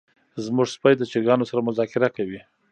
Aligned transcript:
زمونږ 0.45 0.67
سپی 0.75 0.93
د 0.97 1.03
چرګانو 1.11 1.47
سره 1.49 1.65
مذاکره 1.69 2.09
کوي. 2.15 2.41